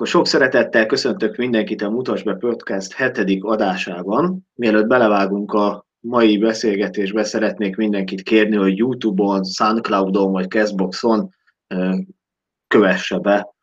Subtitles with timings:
[0.00, 4.46] Akkor sok szeretettel köszöntök mindenkit a Mutas be Podcast hetedik adásában.
[4.54, 11.34] Mielőtt belevágunk a mai beszélgetésbe, szeretnék mindenkit kérni, hogy YouTube-on, Soundcloud-on vagy Castbox-on
[12.66, 13.54] kövesse be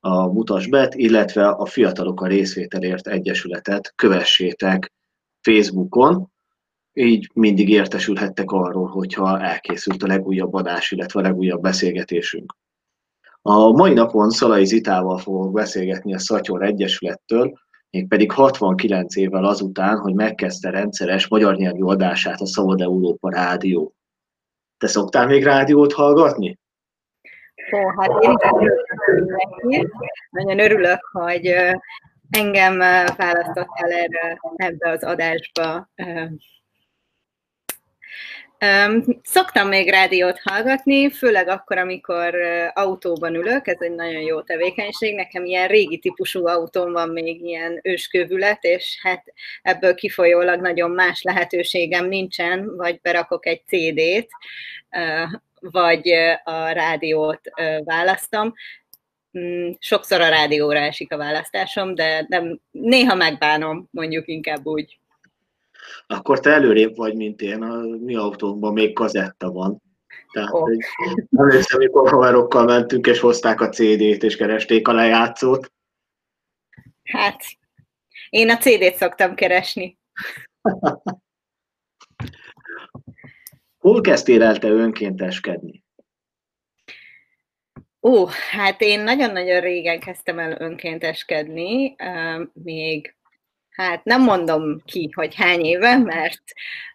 [0.00, 4.92] a Mutasbet, illetve a Fiatalok a Részvételért Egyesületet kövessétek
[5.40, 6.28] Facebookon,
[6.92, 12.54] így mindig értesülhettek arról, hogyha elkészült a legújabb adás, illetve a legújabb beszélgetésünk.
[13.46, 17.58] A mai napon Szalai Zitával fogok beszélgetni a Szatyor Egyesülettől,
[17.90, 23.94] mégpedig 69 évvel azután, hogy megkezdte rendszeres magyar nyelvű adását a Szabad Európa Rádió.
[24.78, 26.58] Te szoktál még rádiót hallgatni?
[27.96, 28.10] Hát
[29.68, 29.88] én is
[30.30, 31.54] nagyon örülök, hogy
[32.30, 32.78] engem
[33.16, 35.88] választottál erre, ebbe az adásba
[39.22, 42.34] Szoktam még rádiót hallgatni, főleg akkor, amikor
[42.74, 45.14] autóban ülök, ez egy nagyon jó tevékenység.
[45.14, 49.24] Nekem ilyen régi típusú autóm van még ilyen őskövület, és hát
[49.62, 54.28] ebből kifolyólag nagyon más lehetőségem nincsen, vagy berakok egy CD-t,
[55.60, 56.08] vagy
[56.44, 57.40] a rádiót
[57.84, 58.54] választom.
[59.38, 64.98] Mm, sokszor a rádióra esik a választásom, de nem, néha megbánom, mondjuk inkább úgy
[66.06, 69.82] akkor te előrébb vagy, mint én, a mi autónkban még kazetta van.
[70.32, 70.70] Tehát oh.
[71.36, 75.72] emlékszem, amikor haverokkal mentünk, és hozták a CD-t, és keresték a lejátszót.
[77.02, 77.42] Hát,
[78.30, 79.98] én a CD-t szoktam keresni.
[83.78, 85.84] Hol kezdtél el te önkénteskedni?
[88.02, 91.94] Ó, hát én nagyon-nagyon régen kezdtem el önkénteskedni,
[92.52, 93.13] még
[93.74, 96.42] hát nem mondom ki, hogy hány éve, mert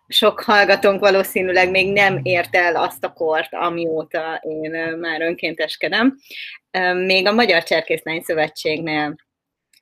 [0.07, 6.17] sok hallgatónk valószínűleg még nem ért el azt a kort, amióta én már önkénteskedem.
[7.05, 9.15] Még a Magyar Cserkészlány Szövetségnél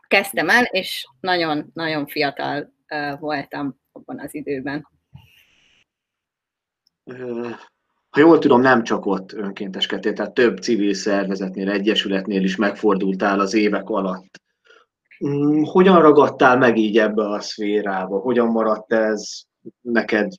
[0.08, 2.74] kezdtem el, és nagyon-nagyon fiatal
[3.20, 4.88] voltam abban az időben.
[8.10, 13.54] Ha jól tudom, nem csak ott önkénteskedtél, tehát több civil szervezetnél, egyesületnél is megfordultál az
[13.54, 14.42] évek alatt.
[15.26, 18.20] Mm, hogyan ragadtál meg így ebbe a szférába?
[18.20, 19.42] Hogyan maradt ez
[19.82, 20.32] neked,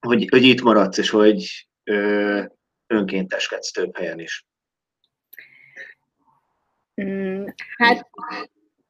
[0.00, 2.42] hogy, hogy itt maradsz, és hogy ö,
[2.86, 4.46] önkénteskedsz több helyen is?
[7.02, 7.44] Mm,
[7.76, 8.10] hát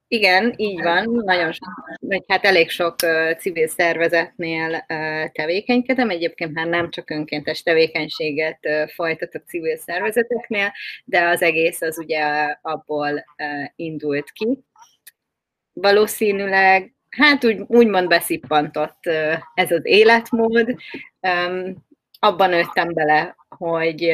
[0.09, 2.95] igen, így van, nagyon sok, vagy hát elég sok
[3.39, 4.85] civil szervezetnél
[5.33, 8.59] tevékenykedem, egyébként már nem csak önkéntes tevékenységet
[8.95, 10.73] folytatok civil szervezeteknél,
[11.05, 12.25] de az egész az ugye
[12.63, 13.25] abból
[13.77, 14.59] indult ki.
[15.73, 19.07] Valószínűleg, hát úgy, úgymond beszippantott
[19.55, 20.77] ez az életmód,
[22.19, 24.13] abban nőttem bele, hogy,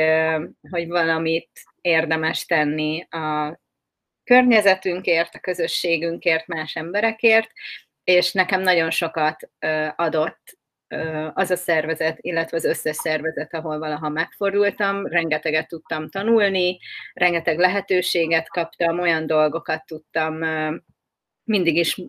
[0.70, 3.60] hogy valamit érdemes tenni a
[4.24, 7.50] környezetünkért, a közösségünkért, más emberekért,
[8.04, 9.50] és nekem nagyon sokat
[9.96, 10.58] adott
[11.32, 16.78] az a szervezet, illetve az összes szervezet, ahol valaha megfordultam, rengeteget tudtam tanulni,
[17.12, 20.38] rengeteg lehetőséget kaptam, olyan dolgokat tudtam
[21.44, 22.00] mindig is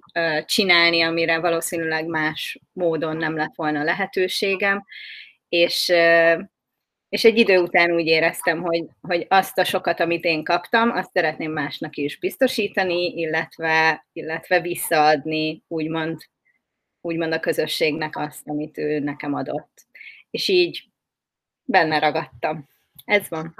[0.46, 4.86] csinálni, amire valószínűleg más módon nem lett volna lehetőségem,
[5.50, 5.92] és
[7.14, 11.12] és egy idő után úgy éreztem, hogy, hogy azt a sokat, amit én kaptam, azt
[11.12, 16.18] szeretném másnak is biztosítani, illetve, illetve visszaadni, úgymond,
[17.02, 19.88] úgymond a közösségnek azt, amit ő nekem adott.
[20.30, 20.90] És így
[21.64, 22.68] benne ragadtam.
[23.06, 23.56] Ez van.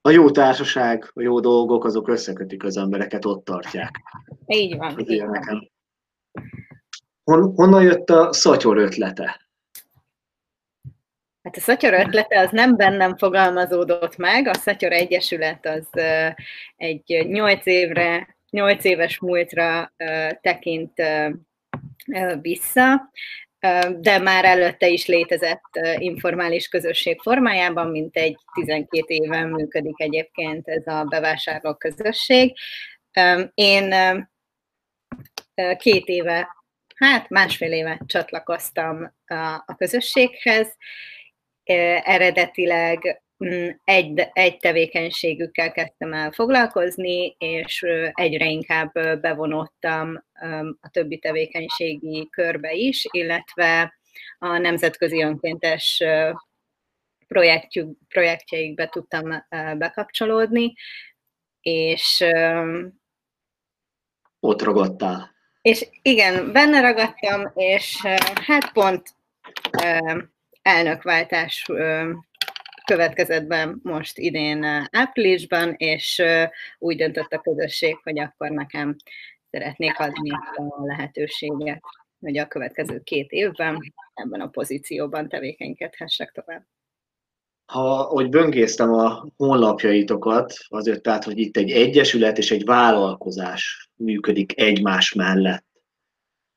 [0.00, 3.90] A jó társaság, a jó dolgok, azok összekötik az embereket, ott tartják.
[4.46, 4.98] Így van.
[4.98, 5.70] Így van.
[7.24, 9.41] Hon, honnan jött a szatyor ötlete?
[11.42, 15.88] Hát a Szatyor ötlete az nem bennem fogalmazódott meg, a Szatyor Egyesület az
[16.76, 19.92] egy nyolc évre, nyolc éves múltra
[20.40, 20.92] tekint
[22.40, 23.10] vissza,
[23.98, 30.86] de már előtte is létezett informális közösség formájában, mint egy 12 éven működik egyébként ez
[30.86, 32.56] a bevásárló közösség.
[33.54, 33.94] Én
[35.76, 36.48] két éve,
[36.96, 39.14] hát másfél éve csatlakoztam
[39.66, 40.76] a közösséghez,
[41.64, 50.24] eredetileg mm, egy, egy tevékenységükkel kezdtem el foglalkozni, és egyre inkább bevonottam
[50.80, 53.94] a többi tevékenységi körbe is, illetve
[54.38, 56.02] a nemzetközi önkéntes
[57.28, 59.44] projektjük, projektjeikbe tudtam
[59.78, 60.74] bekapcsolódni,
[61.60, 62.24] és
[64.40, 65.30] ott ragadtál.
[65.62, 68.00] És igen, benne ragadtam, és
[68.46, 69.14] hát pont
[70.62, 71.66] elnökváltás
[72.84, 76.22] következett be most idén áprilisban, és
[76.78, 78.96] úgy döntött a közösség, hogy akkor nekem
[79.50, 81.80] szeretnék adni a lehetőséget,
[82.20, 86.66] hogy a következő két évben ebben a pozícióban tevékenykedhessek tovább.
[87.66, 94.60] Ha, hogy böngésztem a honlapjaitokat, azért tehát, hogy itt egy egyesület és egy vállalkozás működik
[94.60, 95.64] egymás mellett.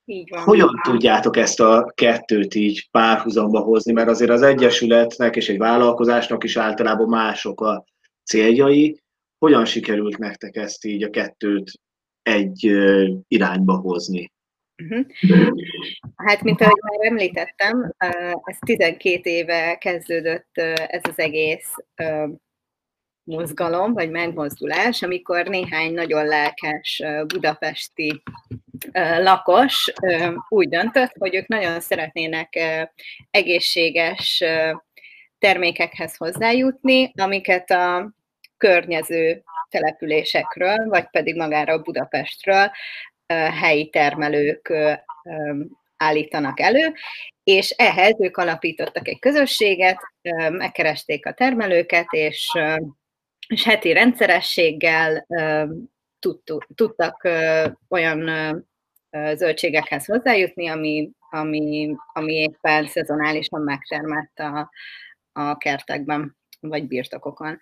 [0.05, 0.43] Így van.
[0.43, 6.43] Hogyan tudjátok ezt a kettőt így párhuzamba hozni, mert azért az egyesületnek és egy vállalkozásnak
[6.43, 7.85] is általában mások a
[8.23, 8.99] céljai.
[9.37, 11.71] Hogyan sikerült nektek ezt így a kettőt
[12.21, 12.63] egy
[13.27, 14.31] irányba hozni?
[14.83, 15.05] Uh-huh.
[16.15, 17.93] Hát, mint ahogy már említettem,
[18.43, 20.57] ez 12 éve kezdődött
[20.87, 21.73] ez az egész
[23.25, 28.23] mozgalom, vagy megmozdulás, amikor néhány nagyon lelkes budapesti
[29.17, 29.93] lakos
[30.49, 32.57] úgy döntött, hogy ők nagyon szeretnének
[33.31, 34.43] egészséges
[35.39, 38.13] termékekhez hozzájutni, amiket a
[38.57, 42.71] környező településekről, vagy pedig magára Budapestről
[43.61, 44.73] helyi termelők
[45.97, 46.93] állítanak elő,
[47.43, 49.99] és ehhez ők alapítottak egy közösséget,
[50.49, 52.51] megkeresték a termelőket, és,
[53.47, 55.27] és heti rendszerességgel
[56.75, 57.27] tudtak
[57.89, 58.29] olyan
[59.33, 64.71] zöldségekhez hozzájutni, ami, ami, ami éppen szezonálisan megtermett a,
[65.31, 67.59] a kertekben, vagy birtokokon.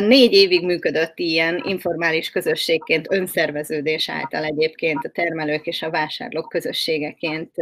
[0.00, 7.58] Négy évig működött ilyen informális közösségként, önszerveződés által egyébként a termelők és a vásárlók közösségeként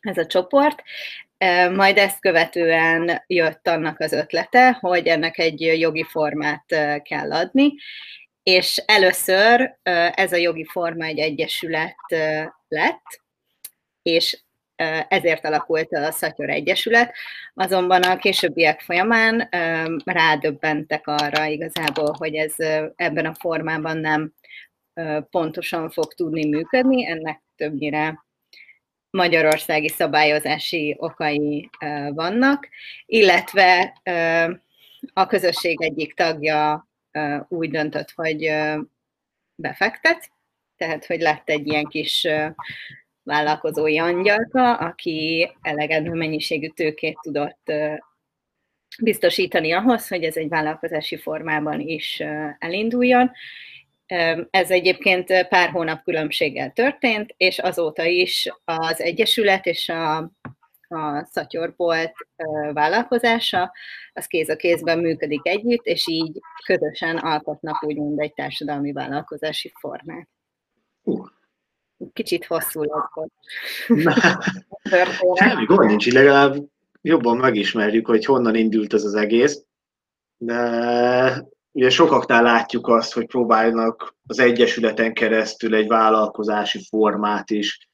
[0.00, 0.82] ez a csoport.
[1.74, 6.64] Majd ezt követően jött annak az ötlete, hogy ennek egy jogi formát
[7.02, 7.74] kell adni,
[8.42, 9.78] és először
[10.14, 11.96] ez a jogi forma egy egyesület
[12.68, 13.20] lett,
[14.02, 14.42] és
[15.08, 17.14] ezért alakult a Szatyor Egyesület,
[17.54, 19.48] azonban a későbbiek folyamán
[20.04, 22.54] rádöbbentek arra igazából, hogy ez
[22.96, 24.32] ebben a formában nem
[25.30, 28.24] pontosan fog tudni működni, ennek többnyire
[29.12, 31.70] magyarországi szabályozási okai
[32.14, 32.68] vannak,
[33.06, 34.00] illetve
[35.12, 36.88] a közösség egyik tagja
[37.48, 38.52] úgy döntött, hogy
[39.54, 40.30] befektet,
[40.76, 42.26] tehát hogy lett egy ilyen kis
[43.22, 47.72] vállalkozói angyalka, aki elegendő mennyiségű tőkét tudott
[49.02, 52.20] biztosítani ahhoz, hogy ez egy vállalkozási formában is
[52.58, 53.30] elinduljon.
[54.50, 60.16] Ez egyébként pár hónap különbséggel történt, és azóta is az Egyesület és a,
[60.88, 62.12] a Szatyorbolt
[62.72, 63.72] vállalkozása,
[64.12, 70.28] az kéz a kézben működik együtt, és így közösen alkotnak úgymond egy társadalmi vállalkozási formát.
[71.02, 71.28] Uh,
[72.12, 73.30] Kicsit hosszú lett.
[75.38, 76.56] Semmi gond nincs, legalább
[77.02, 79.64] jobban megismerjük, hogy honnan indult ez az egész.
[80.36, 87.88] De ugye sokaknál látjuk azt, hogy próbálnak az Egyesületen keresztül egy vállalkozási formát is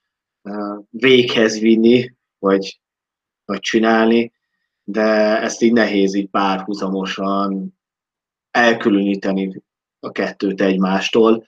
[0.91, 2.81] véghez vinni, vagy,
[3.45, 4.33] vagy csinálni,
[4.85, 7.79] de ezt így nehéz így párhuzamosan
[8.51, 9.63] elkülöníteni
[10.01, 11.47] a kettőt egymástól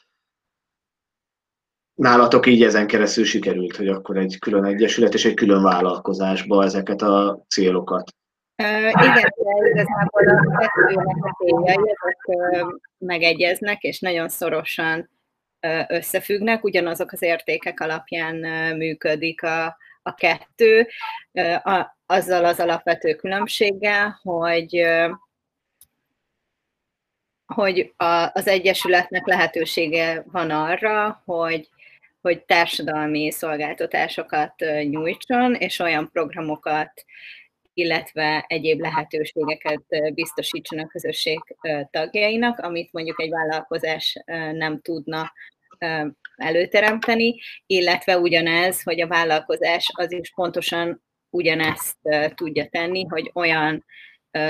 [2.01, 7.03] nálatok így ezen keresztül sikerült, hogy akkor egy külön egyesület és egy külön vállalkozásba ezeket
[7.03, 8.15] a célokat.
[8.61, 11.95] Igen, de igazából a kettőnek a céljai,
[12.27, 12.69] uh,
[12.99, 15.11] megegyeznek, és nagyon szorosan
[15.89, 18.37] összefüggnek, ugyanazok az értékek alapján
[18.77, 20.89] működik a, a kettő,
[21.63, 24.87] a, azzal az alapvető különbséggel, hogy
[27.55, 31.69] hogy a, az Egyesületnek lehetősége van arra, hogy
[32.21, 37.05] hogy társadalmi szolgáltatásokat nyújtson, és olyan programokat,
[37.81, 39.83] illetve egyéb lehetőségeket
[40.15, 41.39] biztosítson a közösség
[41.91, 44.23] tagjainak, amit mondjuk egy vállalkozás
[44.53, 45.33] nem tudna
[46.37, 47.35] előteremteni,
[47.67, 51.97] illetve ugyanez, hogy a vállalkozás az is pontosan ugyanezt
[52.35, 53.85] tudja tenni, hogy olyan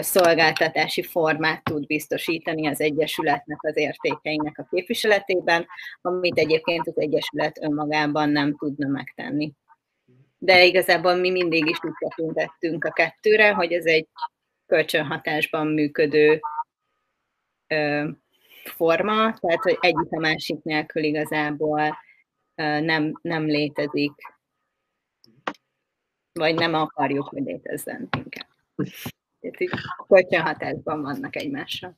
[0.00, 5.66] szolgáltatási formát tud biztosítani az Egyesületnek az értékeinek a képviseletében,
[6.00, 9.52] amit egyébként az Egyesület önmagában nem tudna megtenni.
[10.42, 14.08] De igazából mi mindig is úgy tekintettünk a kettőre, hogy ez egy
[14.66, 16.40] kölcsönhatásban működő
[17.66, 18.08] ö,
[18.64, 21.98] forma, tehát hogy egyik a másik nélkül igazából
[22.54, 24.12] ö, nem, nem létezik,
[26.32, 28.48] vagy nem akarjuk, hogy létezzen inkább
[30.08, 31.94] kölcsönhatásban vannak egymásra.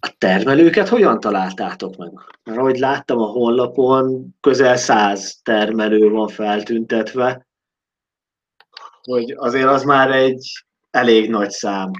[0.00, 2.10] A termelőket hogyan találtátok meg?
[2.44, 7.46] Mert ahogy láttam a honlapon, közel száz termelő van feltüntetve.
[9.10, 11.90] Hogy azért az már egy elég nagy szám.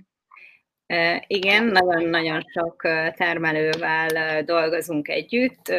[1.27, 2.83] Igen, nagyon-nagyon sok
[3.17, 5.73] termelővel dolgozunk együtt.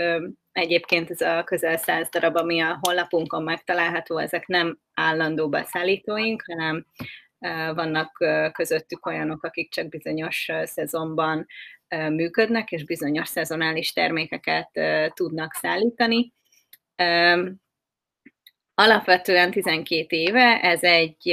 [0.52, 6.86] Egyébként ez a közel száz darab, ami a honlapunkon megtalálható, ezek nem állandó beszállítóink, hanem
[7.76, 11.46] vannak közöttük olyanok, akik csak bizonyos szezonban
[12.10, 14.70] működnek, és bizonyos szezonális termékeket
[15.14, 16.34] tudnak szállítani.
[18.76, 21.30] Alapvetően 12 éve ez egy,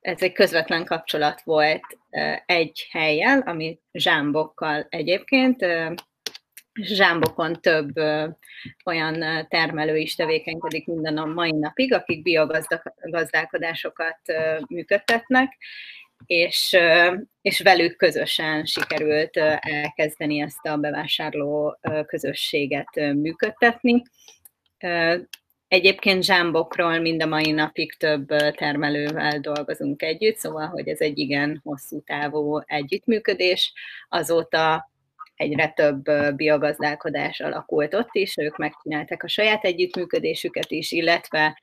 [0.00, 1.82] ez egy közvetlen kapcsolat volt
[2.46, 5.66] egy helyjel, ami zsámbokkal egyébként.
[6.72, 7.92] Zsámbokon több
[8.84, 14.18] olyan termelő is tevékenykedik minden a mai napig, akik biogazdálkodásokat
[14.68, 15.56] működtetnek,
[16.26, 16.76] és,
[17.40, 24.02] és velük közösen sikerült elkezdeni ezt a bevásárló közösséget működtetni.
[25.68, 31.60] Egyébként zsámbokról mind a mai napig több termelővel dolgozunk együtt, szóval, hogy ez egy igen
[31.64, 33.72] hosszú távú együttműködés.
[34.08, 34.90] Azóta
[35.34, 36.02] egyre több
[36.36, 41.60] biogazdálkodás alakult ott is, ők megcsinálták a saját együttműködésüket is, illetve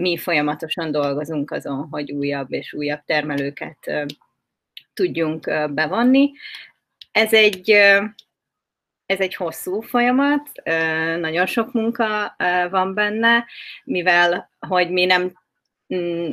[0.00, 4.06] mi folyamatosan dolgozunk azon, hogy újabb és újabb termelőket
[4.94, 6.30] tudjunk bevonni.
[7.12, 7.76] Ez egy,
[9.10, 10.50] ez egy hosszú folyamat,
[11.20, 12.36] nagyon sok munka
[12.70, 13.46] van benne,
[13.84, 15.32] mivel hogy mi nem
[15.94, 16.28] mm,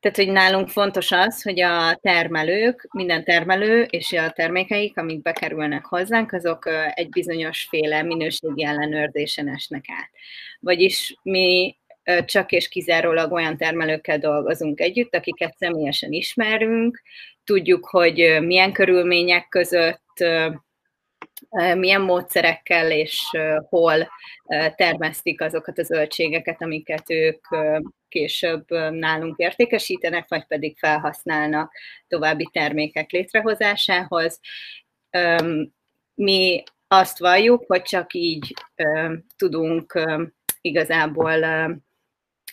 [0.00, 5.84] tehát, hogy nálunk fontos az, hogy a termelők, minden termelő és a termékeik, amik bekerülnek
[5.84, 10.10] hozzánk, azok egy bizonyos féle minőségi ellenőrzésen esnek át.
[10.60, 11.76] Vagyis mi
[12.24, 17.02] csak és kizárólag olyan termelőkkel dolgozunk együtt, akiket személyesen ismerünk,
[17.44, 20.24] tudjuk, hogy milyen körülmények között,
[21.74, 23.22] milyen módszerekkel és
[23.68, 24.08] hol
[24.76, 27.46] termesztik azokat a zöldségeket, amiket ők
[28.08, 31.72] később nálunk értékesítenek, vagy pedig felhasználnak
[32.08, 34.40] további termékek létrehozásához.
[36.14, 38.54] Mi azt valljuk, hogy csak így
[39.36, 40.00] tudunk
[40.60, 41.40] igazából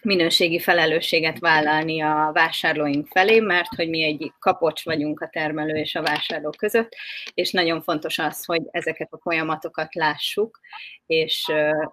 [0.03, 5.95] minőségi felelősséget vállalni a vásárlóink felé, mert hogy mi egy kapocs vagyunk a termelő és
[5.95, 6.95] a vásárló között,
[7.33, 10.59] és nagyon fontos az, hogy ezeket a folyamatokat lássuk,
[11.05, 11.45] és,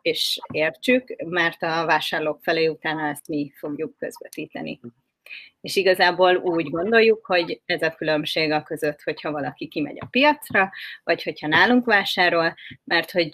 [0.02, 4.80] és értsük, mert a vásárlók felé utána ezt mi fogjuk közvetíteni.
[5.60, 10.70] És igazából úgy gondoljuk, hogy ez a különbség a között, hogyha valaki kimegy a piacra,
[11.04, 13.30] vagy hogyha nálunk vásárol, mert hogy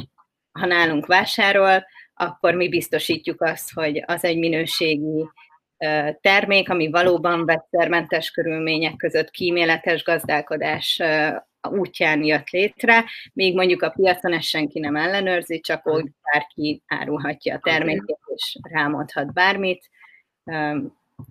[0.52, 1.86] ha nálunk vásárol,
[2.20, 5.28] akkor mi biztosítjuk azt, hogy az egy minőségi
[6.20, 11.02] termék, ami valóban vegyszermentes körülmények között kíméletes gazdálkodás
[11.70, 17.54] útján jött létre, még mondjuk a piacon ezt senki nem ellenőrzi, csak úgy bárki árulhatja
[17.54, 19.90] a termékét, és rámondhat bármit.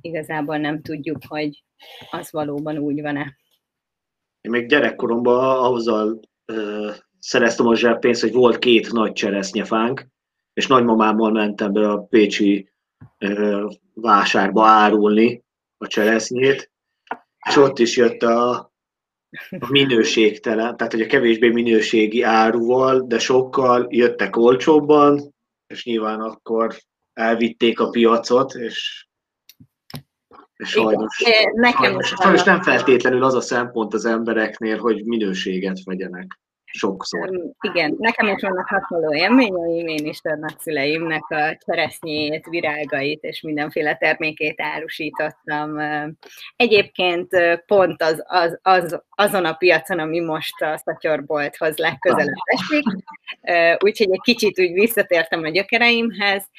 [0.02, 1.64] Igazából nem tudjuk, hogy
[2.12, 3.38] az valóban úgy van-e.
[4.42, 6.20] Én még gyerekkoromban azzal
[7.20, 10.08] szereztem a zseppénzt, hogy volt két nagy cseresznyefánk,
[10.60, 12.72] és nagymamámmal mentem be a Pécsi
[13.94, 15.44] vásárba árulni
[15.78, 16.72] a cseresznyét,
[17.50, 18.50] és ott is jött a,
[19.60, 25.36] a minőségtelen, tehát hogy a kevésbé minőségi áruval, de sokkal jöttek olcsóbban,
[25.68, 26.76] és nyilván akkor
[27.14, 29.08] elvitték a piacot, és,
[30.56, 31.24] és sajnos,
[31.54, 36.40] Nekem sajnos, sajnos nem feltétlenül az a szempont az embereknél, hogy minőséget vegyenek
[36.72, 37.30] sokszor.
[37.62, 43.96] Igen, nekem is vannak hasonló élményeim, én is a nagyszüleimnek a cseresznyét, virágait és mindenféle
[43.96, 45.78] termékét árusítottam.
[46.56, 47.28] Egyébként
[47.66, 52.84] pont az, az, az, azon a piacon, ami most a szatyorbolthoz legközelebb esik,
[53.84, 56.50] úgyhogy egy kicsit úgy visszatértem a gyökereimhez,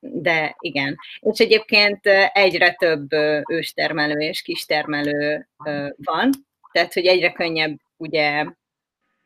[0.00, 0.96] de igen.
[1.20, 3.12] És egyébként egyre több
[3.50, 5.48] őstermelő és kistermelő
[5.96, 6.30] van,
[6.72, 8.44] tehát hogy egyre könnyebb ugye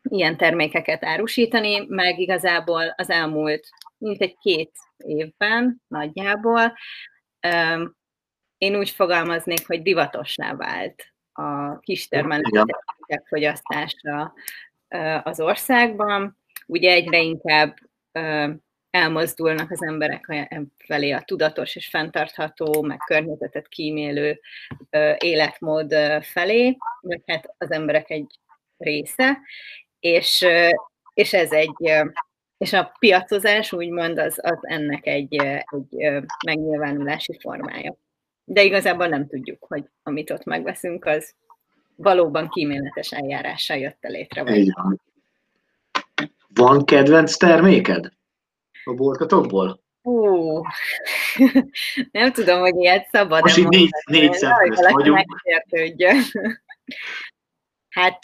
[0.09, 3.67] ilyen termékeket árusítani, meg igazából az elmúlt
[3.97, 6.73] mint egy két évben nagyjából
[8.57, 12.83] én úgy fogalmaznék, hogy divatosná vált a kistermelők
[13.23, 14.33] fogyasztása
[15.23, 16.37] az országban.
[16.65, 17.75] Ugye egyre inkább
[18.89, 24.39] elmozdulnak az emberek felé a tudatos és fenntartható, meg környezetet kímélő
[25.17, 28.39] életmód felé, vagy hát az emberek egy
[28.77, 29.39] része,
[30.03, 30.45] és,
[31.13, 31.91] és ez egy,
[32.57, 37.95] és a piacozás úgymond az, az ennek egy, egy megnyilvánulási formája.
[38.43, 41.33] De igazából nem tudjuk, hogy amit ott megveszünk, az
[41.95, 44.43] valóban kíméletes eljárással jött létre.
[44.43, 45.01] Vagy van.
[46.53, 48.11] van kedvenc terméked
[48.83, 49.81] a boltotokból?
[50.01, 50.61] Hú,
[52.11, 55.25] nem tudom, hogy ilyet szabad Most így négy, négy szemközt vagyunk.
[57.93, 58.19] Hát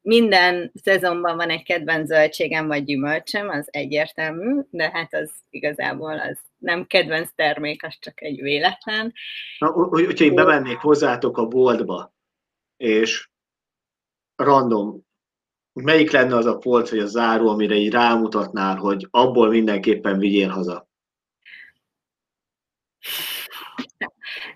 [0.00, 6.38] minden szezonban van egy kedvenc zöldségem vagy gyümölcsöm, az egyértelmű, de hát az igazából az
[6.58, 9.12] nem kedvenc termék, az csak egy véletlen.
[9.58, 12.14] Na, hogyha én bemennék hozzátok a boltba,
[12.76, 13.28] és
[14.36, 15.06] random,
[15.72, 20.48] melyik lenne az a polc vagy a záró, amire így rámutatnál, hogy abból mindenképpen vigyél
[20.48, 20.88] haza?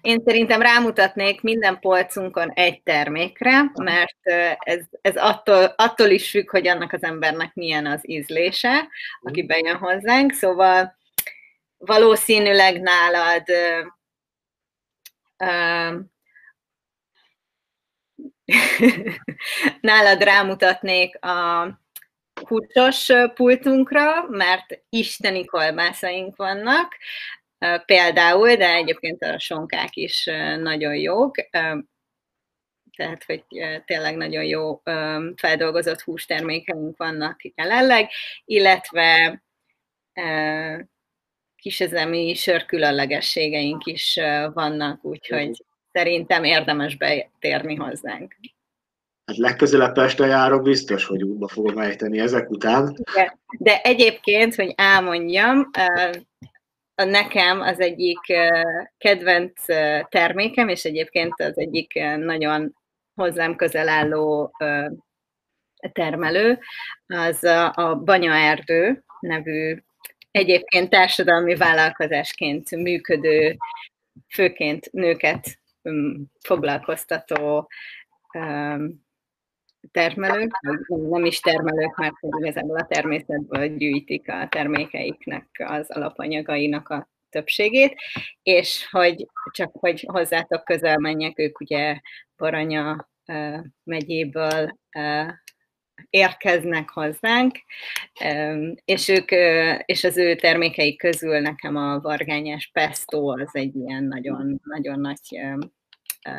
[0.01, 4.19] Én szerintem rámutatnék minden polcunkon egy termékre, mert
[4.59, 8.89] ez, ez attól, attól is függ, hogy annak az embernek milyen az ízlése,
[9.21, 10.33] aki bejön hozzánk.
[10.33, 10.97] Szóval
[11.79, 13.45] valószínűleg nálad
[19.81, 21.69] nálad rámutatnék a
[22.49, 26.97] húsos pultunkra, mert isteni kolbászaink vannak,
[27.87, 30.25] például, de egyébként a sonkák is
[30.59, 31.35] nagyon jók,
[32.97, 33.45] tehát hogy
[33.85, 34.83] tényleg nagyon jó
[35.37, 38.09] feldolgozott hústermékeink vannak jelenleg,
[38.45, 39.43] illetve
[41.57, 44.19] kisezemi sörkülönlegességeink is
[44.53, 48.37] vannak, úgyhogy szerintem érdemes betérni hozzánk.
[49.27, 52.97] Hát legközelebb Pestre járok, biztos, hogy útba fogom ejteni ezek után.
[53.15, 55.71] De, de egyébként, hogy elmondjam,
[56.95, 58.19] nekem az egyik
[58.99, 59.65] kedvenc
[60.09, 62.75] termékem, és egyébként az egyik nagyon
[63.15, 64.53] hozzám közel álló
[65.93, 66.59] termelő,
[67.07, 69.83] az a Banyaerdő nevű
[70.31, 73.57] egyébként társadalmi vállalkozásként működő,
[74.35, 75.59] főként nőket
[76.41, 77.69] foglalkoztató
[79.91, 80.51] termelők,
[80.87, 87.95] nem is termelők, mert igazából a természetből gyűjtik a termékeiknek az alapanyagainak a többségét,
[88.43, 92.01] és hogy csak hogy hozzátok közel menjek, ők ugye
[92.37, 93.09] Baranya
[93.85, 94.79] megyéből
[96.11, 97.59] érkeznek hozzánk,
[98.85, 99.31] és ők,
[99.85, 105.41] és az ő termékeik közül nekem a vargányás pesto az egy ilyen nagyon, nagyon nagy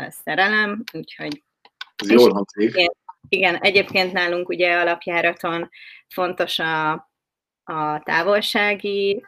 [0.10, 1.44] szerelem, úgyhogy
[1.96, 2.91] ez jól hangzik.
[3.30, 5.70] Igen, egyébként nálunk ugye alapjáraton
[6.08, 6.92] fontos a,
[7.64, 9.24] a távolsági,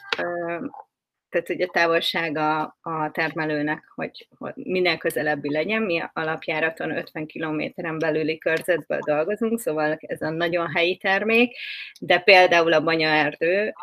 [1.36, 2.76] tehát ugye a távolság a,
[3.12, 5.82] termelőnek, hogy, hogy minél közelebbi legyen.
[5.82, 11.56] Mi alapjáraton 50 kilométeren belüli körzetből dolgozunk, szóval ez a nagyon helyi termék,
[12.00, 13.74] de például a banyaerdő,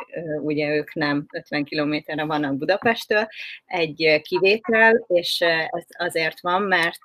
[0.43, 3.27] ugye ők nem 50 kilométerre vannak Budapesttől,
[3.65, 7.05] egy kivétel, és ez azért van, mert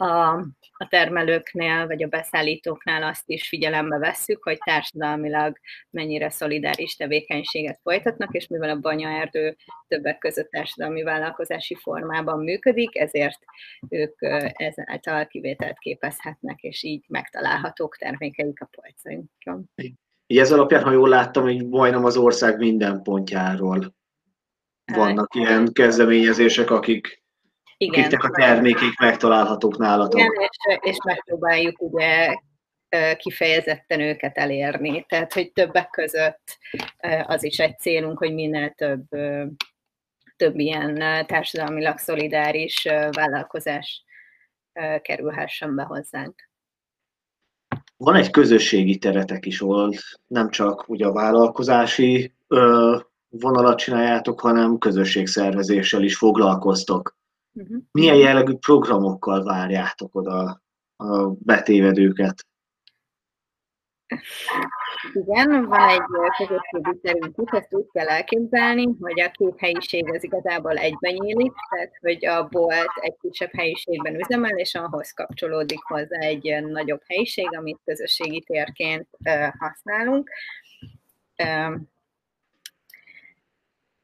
[0.00, 0.36] a,
[0.72, 5.58] a termelőknél vagy a beszállítóknál azt is figyelembe vesszük, hogy társadalmilag
[5.90, 9.56] mennyire szolidáris tevékenységet folytatnak, és mivel a banyaerdő
[9.88, 13.38] többek között társadalmi vállalkozási formában működik, ezért
[13.88, 14.14] ők
[14.52, 19.70] ezáltal kivételt képezhetnek, és így megtalálhatók termékeik a polcainkon.
[20.26, 23.94] Így ez alapján, ha jól láttam, hogy majdnem az ország minden pontjáról
[24.84, 27.22] vannak hát, ilyen kezdeményezések, akik
[27.78, 28.04] igen.
[28.04, 30.20] akiknek a termékek megtalálhatók nálatok.
[30.20, 32.34] Igen, és, és megpróbáljuk ugye
[33.16, 35.04] kifejezetten őket elérni.
[35.08, 36.58] Tehát, hogy többek között
[37.22, 39.08] az is egy célunk, hogy minél több,
[40.36, 40.94] több ilyen
[41.26, 44.04] társadalmilag szolidáris vállalkozás
[45.02, 46.46] kerülhessen be hozzánk.
[47.96, 49.92] Van egy közösségi teretek is, ahol
[50.26, 52.34] nem csak ugye a vállalkozási
[53.28, 57.17] vonalat csináljátok, hanem közösségszervezéssel is foglalkoztok.
[57.58, 57.82] Uh-huh.
[57.92, 60.62] Milyen jellegű programokkal várjátok oda
[60.96, 62.46] a betévedőket?
[65.12, 66.02] Igen, van egy
[66.36, 71.92] közösségi terünk, ezt úgy kell elképzelni, hogy a két helyiség az igazából egyben nyílik, tehát
[72.00, 77.80] hogy a bolt egy kisebb helyiségben üzemel, és ahhoz kapcsolódik hozzá egy nagyobb helyiség, amit
[77.84, 79.08] közösségi térként
[79.58, 80.30] használunk.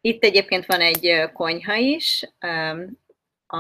[0.01, 2.35] Itt egyébként van egy konyha is,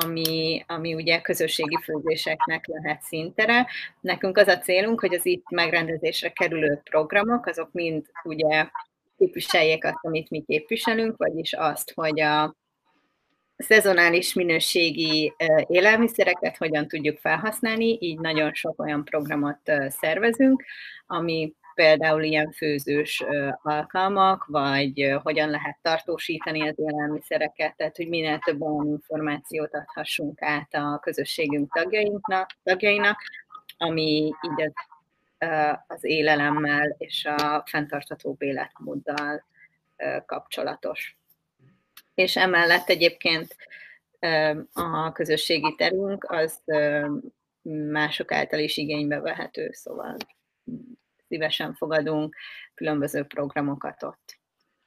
[0.03, 3.67] ami, ami ugye közösségi főzéseknek lehet szintere.
[4.01, 8.67] Nekünk az a célunk, hogy az itt megrendezésre kerülő programok, azok mind ugye
[9.19, 12.55] képviseljék azt, amit mi képviselünk, vagyis azt, hogy a
[13.57, 15.33] szezonális minőségi
[15.67, 20.65] élelmiszereket hogyan tudjuk felhasználni, így nagyon sok olyan programot szervezünk,
[21.07, 23.25] ami például ilyen főzős
[23.63, 30.75] alkalmak, vagy hogyan lehet tartósítani az élelmiszereket, tehát hogy minél több olyan információt adhassunk át
[30.75, 33.19] a közösségünk tagjainknak, tagjainak,
[33.79, 34.73] ami így az,
[35.87, 39.45] az élelemmel és a fenntartható életmóddal
[40.27, 41.17] kapcsolatos.
[42.15, 43.57] És emellett egyébként
[44.73, 46.63] a közösségi terünk az
[47.91, 50.17] mások által is igénybe vehető, szóval
[51.29, 52.37] szívesen fogadunk
[52.75, 54.39] különböző programokat ott.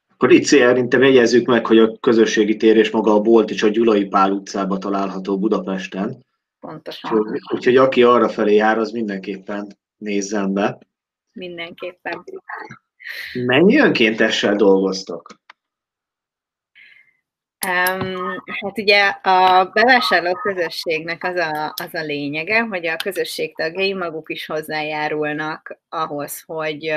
[0.08, 3.68] Akkor itt szerintem jegyezzük meg, hogy a közösségi tér és maga a bolt is a
[3.68, 6.26] Gyulai Pál utcába található Budapesten.
[6.60, 7.18] Pontosan.
[7.18, 10.78] Úgyhogy, úgyhogy aki arra felé jár, az mindenképpen nézzen be.
[11.32, 12.24] Mindenképpen.
[13.32, 15.37] Mennyi önkéntessel dolgoztak?
[17.66, 23.94] Um, hát ugye a bevásárló közösségnek az a, az a lényege, hogy a közösség tagjai
[23.94, 26.94] maguk is hozzájárulnak ahhoz, hogy,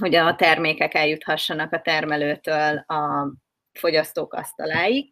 [0.00, 3.32] hogy a termékek eljuthassanak a termelőtől a
[3.72, 5.10] fogyasztók asztaláig,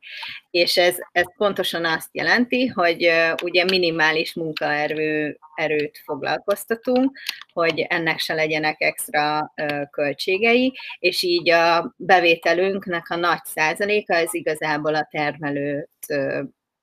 [0.51, 3.11] és ez, ez pontosan azt jelenti, hogy
[3.42, 7.18] ugye minimális munkaerő erőt foglalkoztatunk,
[7.53, 9.53] hogy ennek se legyenek extra
[9.90, 15.88] költségei, és így a bevételünknek a nagy százaléka ez igazából a termelőt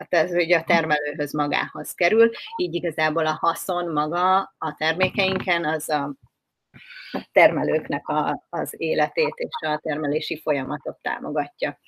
[0.09, 6.15] tehát hogy a termelőhöz magához kerül, így igazából a haszon maga a termékeinken az a
[7.31, 11.79] termelőknek a, az életét és a termelési folyamatot támogatja.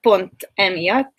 [0.00, 1.14] Pont emiatt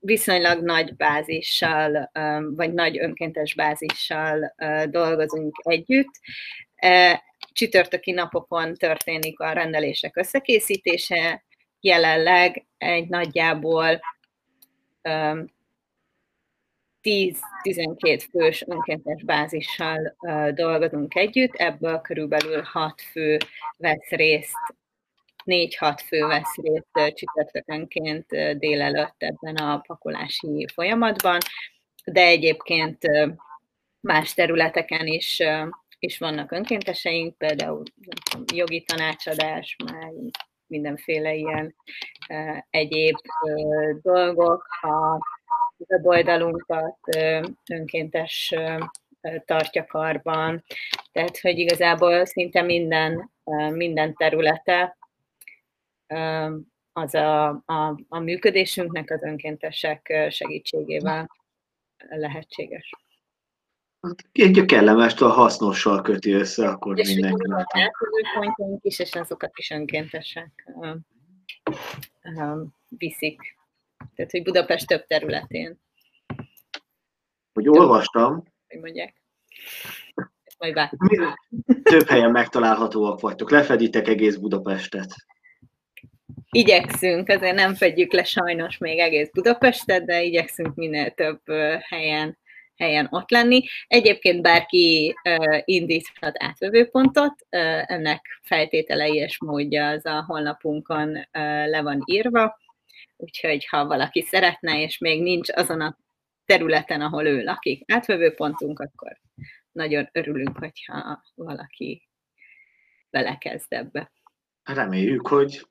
[0.00, 2.10] viszonylag nagy bázissal,
[2.56, 4.54] vagy nagy önkéntes bázissal
[4.90, 6.10] dolgozunk együtt.
[7.52, 11.44] Csütörtöki napokon történik a rendelések összekészítése,
[11.80, 14.00] jelenleg egy nagyjából
[17.02, 20.16] 10-12 fős önkéntes bázissal
[20.54, 23.38] dolgozunk együtt, ebből körülbelül 6 fő
[23.76, 24.56] vesz részt
[25.44, 28.26] 4-6 fő vesz részt csütörtökönként
[28.58, 31.38] délelőtt ebben a pakolási folyamatban,
[32.04, 32.98] de egyébként
[34.00, 35.42] más területeken is,
[35.98, 37.82] is vannak önkénteseink, például
[38.54, 40.12] jogi tanácsadás, meg
[40.66, 41.74] mindenféle ilyen
[42.70, 43.16] egyéb
[44.02, 45.18] dolgok, a
[45.86, 46.98] weboldalunkat
[47.70, 48.54] önkéntes
[49.44, 50.64] tartja karban,
[51.12, 53.30] tehát hogy igazából szinte minden,
[53.70, 54.96] minden területe
[56.92, 61.30] az a, a, a működésünknek az önkéntesek segítségével
[62.08, 62.90] lehetséges.
[64.32, 67.42] Egy kellemestől hasznossal köti össze, akkor és mindenki.
[67.72, 67.88] És
[68.80, 70.72] is, és azokat is önkéntesek
[72.88, 73.57] viszik
[74.14, 75.80] tehát, hogy Budapest több területén.
[77.52, 78.42] Hogy olvastam.
[78.68, 79.14] Hogy mondják.
[80.58, 80.90] Majd
[81.82, 83.50] Több helyen megtalálhatóak vagytok.
[83.50, 85.14] Lefeditek egész Budapestet.
[86.50, 91.40] Igyekszünk, azért nem fedjük le sajnos még egész Budapestet, de igyekszünk minél több
[91.80, 92.38] helyen
[92.78, 93.62] helyen ott lenni.
[93.86, 101.24] Egyébként bárki uh, indíthat átvevőpontot, uh, ennek feltételei és módja az a honlapunkon uh,
[101.66, 102.58] le van írva
[103.18, 105.98] úgyhogy ha valaki szeretne, és még nincs azon a
[106.44, 109.20] területen, ahol ő lakik, átvevő pontunk, akkor
[109.72, 112.08] nagyon örülünk, hogyha valaki
[113.10, 114.12] belekezd ebbe.
[114.62, 115.66] Reméljük, hogy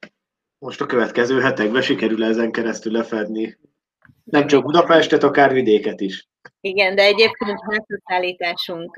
[0.57, 3.57] most a következő hetekben sikerül ezen keresztül lefedni
[4.23, 6.27] nem csak Budapestet, akár vidéket is.
[6.61, 8.97] Igen, de egyébként házszállításunk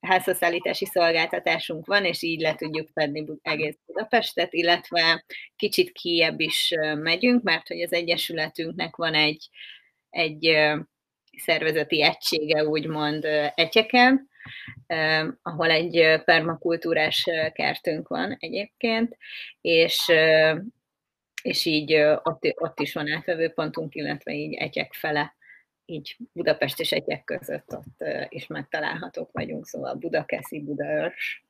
[0.00, 5.24] házhozszállítási szolgáltatásunk van, és így le tudjuk fedni egész Budapestet, illetve
[5.56, 9.48] kicsit kiebb is megyünk, mert hogy az Egyesületünknek van egy,
[10.10, 10.56] egy
[11.36, 14.28] szervezeti egysége, úgymond Etyeken,
[15.42, 19.16] ahol egy permakultúrás kertünk van egyébként,
[19.60, 20.12] és,
[21.42, 25.34] és így ott, ott is van átvevőpontunk, illetve így egyek fele
[25.90, 31.44] így Budapest és egyek között ott is megtalálhatók vagyunk, szóval Budakeszi, Budaörs.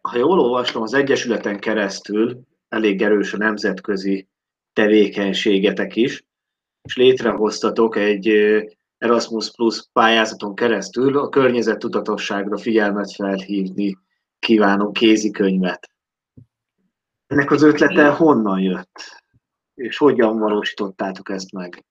[0.00, 4.28] Ha jól olvasom, az Egyesületen keresztül elég erős a nemzetközi
[4.72, 6.24] tevékenységetek is,
[6.82, 8.28] és létrehoztatok egy
[8.98, 13.98] Erasmus Plus pályázaton keresztül a környezettudatosságra figyelmet felhívni
[14.38, 15.90] kívánó kézikönyvet.
[17.26, 19.24] Ennek az ötlete honnan jött?
[19.76, 21.84] És hogyan valósítottátok ezt meg?